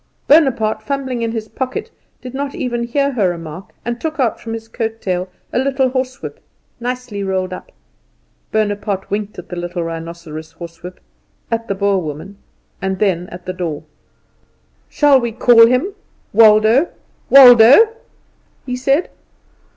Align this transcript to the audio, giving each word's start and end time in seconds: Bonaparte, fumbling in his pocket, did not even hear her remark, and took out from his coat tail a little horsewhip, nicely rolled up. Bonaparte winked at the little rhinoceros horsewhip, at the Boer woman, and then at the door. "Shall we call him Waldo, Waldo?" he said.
Bonaparte, 0.27 0.81
fumbling 0.81 1.21
in 1.21 1.31
his 1.31 1.47
pocket, 1.47 1.91
did 2.23 2.33
not 2.33 2.55
even 2.55 2.85
hear 2.85 3.11
her 3.11 3.29
remark, 3.29 3.71
and 3.85 4.01
took 4.01 4.19
out 4.19 4.39
from 4.39 4.53
his 4.53 4.67
coat 4.67 4.99
tail 4.99 5.29
a 5.53 5.59
little 5.59 5.89
horsewhip, 5.89 6.39
nicely 6.79 7.23
rolled 7.23 7.53
up. 7.53 7.71
Bonaparte 8.51 9.11
winked 9.11 9.37
at 9.37 9.49
the 9.49 9.55
little 9.55 9.83
rhinoceros 9.83 10.53
horsewhip, 10.53 10.99
at 11.51 11.67
the 11.67 11.75
Boer 11.75 12.01
woman, 12.01 12.37
and 12.81 12.97
then 12.97 13.27
at 13.29 13.45
the 13.45 13.53
door. 13.53 13.83
"Shall 14.89 15.19
we 15.21 15.31
call 15.31 15.67
him 15.67 15.93
Waldo, 16.33 16.87
Waldo?" 17.29 17.95
he 18.65 18.75
said. 18.75 19.09